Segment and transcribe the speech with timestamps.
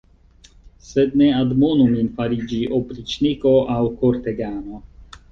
[0.91, 4.81] Sed ne admonu min fariĝi opriĉniko aŭ kortegano.